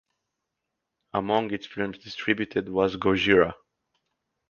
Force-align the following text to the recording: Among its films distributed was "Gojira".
Among 1.13 1.53
its 1.53 1.67
films 1.67 1.99
distributed 1.99 2.69
was 2.69 2.97
"Gojira". 2.97 3.53